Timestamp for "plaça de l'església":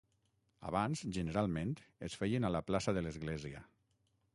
2.71-3.67